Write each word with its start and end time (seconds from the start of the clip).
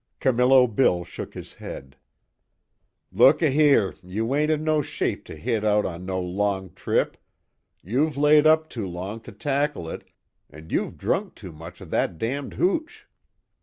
Camillo 0.19 0.65
Bill 0.65 1.03
shook 1.03 1.35
his 1.35 1.53
head: 1.53 1.95
"Look 3.11 3.43
a 3.43 3.51
here, 3.51 3.93
you 4.01 4.33
ain't 4.33 4.49
in 4.49 4.63
no 4.63 4.81
shape 4.81 5.23
to 5.25 5.35
hit 5.35 5.63
out 5.63 5.85
on 5.85 6.07
no 6.07 6.19
long 6.19 6.73
trip. 6.73 7.17
You've 7.83 8.17
laid 8.17 8.47
up 8.47 8.67
too 8.67 8.87
long 8.87 9.19
to 9.21 9.31
tackle 9.31 9.87
it, 9.89 10.09
an' 10.49 10.71
you've 10.71 10.97
drunk 10.97 11.35
too 11.35 11.51
much 11.51 11.81
of 11.81 11.91
that 11.91 12.17
damned 12.17 12.55
hooch. 12.55 13.05